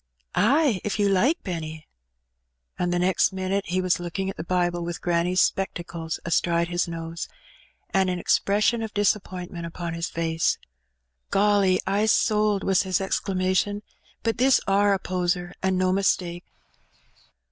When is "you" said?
0.97-1.07